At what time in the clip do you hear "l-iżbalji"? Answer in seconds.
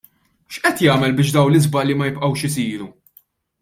1.53-1.99